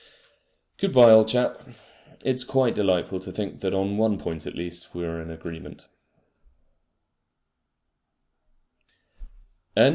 Good 0.77 0.93
bye, 0.93 1.11
old 1.11 1.27
chap! 1.27 1.61
It 2.25 2.33
is 2.33 2.43
quite 2.43 2.73
delightful 2.73 3.19
to 3.19 3.31
think 3.31 3.59
that 3.59 3.75
on 3.75 3.99
one 3.99 4.17
point 4.17 4.47
at 4.47 4.55
least 4.55 4.95
we 4.95 5.05
are 5.05 5.21
in 5.21 5.29
agreement. 5.29 5.87